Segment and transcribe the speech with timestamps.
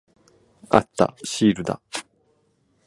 [0.71, 1.15] あった。
[1.23, 1.79] シールだ。